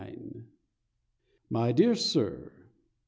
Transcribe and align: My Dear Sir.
My 1.51 1.71
Dear 1.71 1.93
Sir. 1.93 2.51